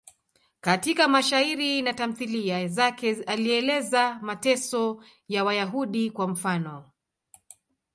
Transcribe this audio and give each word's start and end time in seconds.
Katika 0.61 1.07
mashairi 1.07 1.81
na 1.81 1.93
tamthiliya 1.93 2.67
zake 2.67 3.13
alieleza 3.23 4.19
mateso 4.21 5.03
ya 5.27 5.43
Wayahudi, 5.43 6.11
kwa 6.11 6.27
mfano. 6.27 6.91